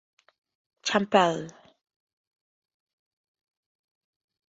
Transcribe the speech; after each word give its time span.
Campbell. 0.81 1.51